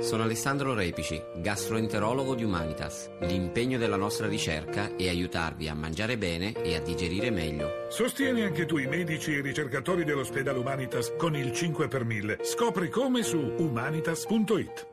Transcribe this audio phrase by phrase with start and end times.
[0.00, 3.08] Sono Alessandro Repici, gastroenterologo di Humanitas.
[3.20, 7.86] L'impegno della nostra ricerca è aiutarvi a mangiare bene e a digerire meglio.
[7.88, 12.38] Sostieni anche tu i medici e i ricercatori dell'ospedale Humanitas con il 5 per 1000.
[12.42, 14.86] Scopri come su humanitas.it.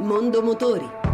[0.00, 1.05] Mondo Motori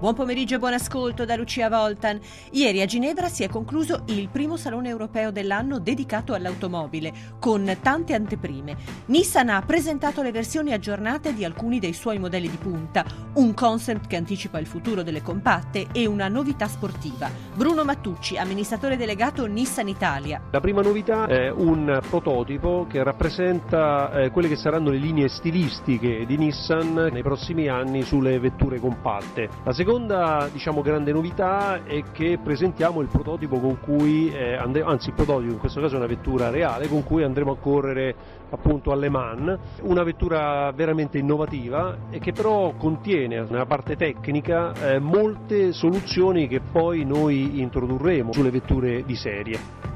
[0.00, 2.20] Buon pomeriggio e buon ascolto da Lucia Voltan.
[2.52, 8.14] Ieri a Ginevra si è concluso il primo salone europeo dell'anno dedicato all'automobile, con tante
[8.14, 8.76] anteprime.
[9.06, 14.06] Nissan ha presentato le versioni aggiornate di alcuni dei suoi modelli di punta, un concept
[14.06, 17.28] che anticipa il futuro delle compatte e una novità sportiva.
[17.56, 20.42] Bruno Mattucci, amministratore delegato Nissan Italia.
[20.52, 26.24] La prima novità è un prototipo che rappresenta eh, quelle che saranno le linee stilistiche
[26.24, 29.48] di Nissan nei prossimi anni sulle vetture compatte.
[29.64, 35.08] La seconda diciamo, grande novità è che presentiamo il prototipo con cui, eh, andre- anzi
[35.08, 38.14] il prototipo in questo caso è una vettura reale con cui andremo a correre
[38.50, 44.98] appunto alle Man, una vettura veramente innovativa e che però contiene nella parte tecnica eh,
[44.98, 49.87] molte soluzioni che poi noi introdurremo sulle vetture di serie.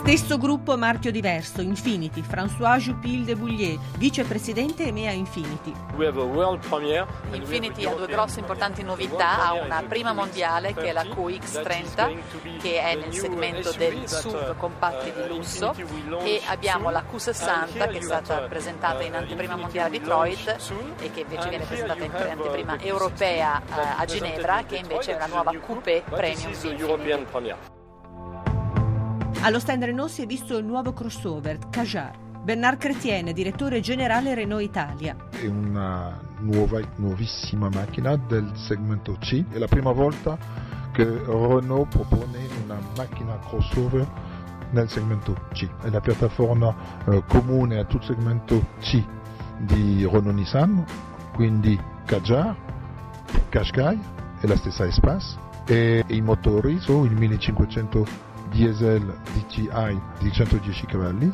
[0.00, 5.74] Stesso gruppo marchio diverso, Infinity, François Jupil de Boulier, vicepresidente EMEA Infinity.
[7.32, 12.80] Infinity ha due grosse importanti novità, ha una prima mondiale che è la QX30 che
[12.80, 15.74] è nel segmento del sub compatti di lusso.
[16.22, 20.56] E abbiamo la Q60 che è stata presentata in anteprima mondiale a Detroit
[20.98, 23.60] e che invece viene presentata in anteprima europea
[23.98, 27.79] a Ginevra che invece è una nuova coupé premium di Infinity.
[29.42, 32.14] Allo stand Renault si è visto il nuovo crossover Kajar.
[32.42, 35.16] Bernard Chrétien, direttore generale Renault Italia.
[35.30, 39.42] È una nuova, nuovissima macchina del segmento C.
[39.50, 40.36] È la prima volta
[40.92, 44.06] che Renault propone una macchina crossover
[44.72, 45.66] nel segmento C.
[45.80, 46.74] È la piattaforma
[47.06, 49.02] eh, comune a tutto il segmento C
[49.56, 50.84] di Renault Nissan,
[51.32, 52.54] quindi Kajar,
[53.48, 53.98] Qashqai
[54.42, 61.32] e la stessa Espace e i motori sono il 1500 diesel DCI di 110 cavalli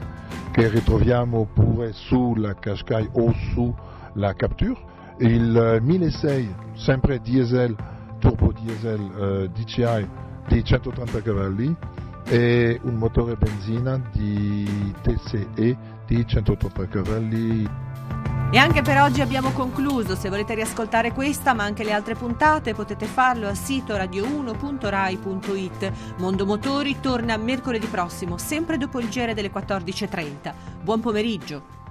[0.52, 4.76] che ritroviamo pure sulla Qashqai o sulla Capture,
[5.18, 7.76] il 1600 sempre diesel,
[8.18, 10.08] turbo diesel eh, DCI
[10.48, 11.76] di 130 cavalli
[12.24, 15.76] e un motore benzina di TCE
[16.06, 17.68] di 130 cavalli
[18.56, 20.16] e anche per oggi abbiamo concluso.
[20.16, 25.92] Se volete riascoltare questa, ma anche le altre puntate, potete farlo al sito radio1.rai.it.
[26.16, 30.54] Mondo Motori torna mercoledì prossimo, sempre dopo il giro delle 14.30.
[30.80, 31.85] Buon pomeriggio.